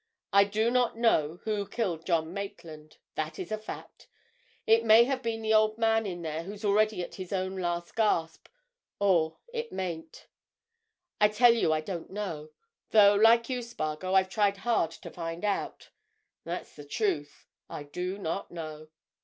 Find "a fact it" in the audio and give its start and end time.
3.51-4.83